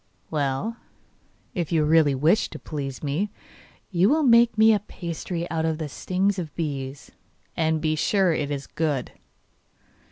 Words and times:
'Well, 0.31 0.77
if 1.53 1.71
you 1.71 1.85
really 1.85 2.15
wish 2.15 2.49
to 2.49 2.57
please 2.57 3.03
me 3.03 3.29
you 3.91 4.09
will 4.09 4.23
make 4.23 4.57
me 4.57 4.73
a 4.73 4.79
pasty 4.79 5.47
out 5.51 5.63
of 5.63 5.77
the 5.77 5.87
stings 5.87 6.39
of 6.39 6.55
bees, 6.55 7.11
and 7.55 7.79
be 7.79 7.95
sure 7.95 8.33
it 8.33 8.49
is 8.49 8.65
good. 8.65 9.11